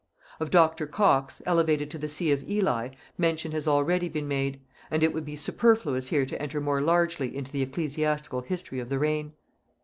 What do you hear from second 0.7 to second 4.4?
Cox, elevated to the see of Ely, mention has already been